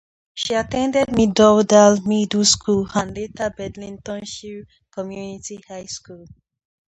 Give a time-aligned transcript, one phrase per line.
[0.33, 6.25] She attended Meadowdale Middle School and later Bedlingtonshire Community High School.